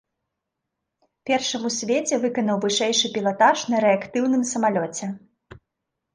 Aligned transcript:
Першым 1.29 1.61
у 1.69 1.71
свеце 1.79 2.13
выканаў 2.23 2.57
вышэйшы 2.65 3.13
пілатаж 3.19 3.57
на 3.75 3.83
рэактыўным 3.85 4.43
самалёце. 4.55 5.05